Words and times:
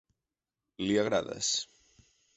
Li 0.87 0.95
agrades. 1.03 1.53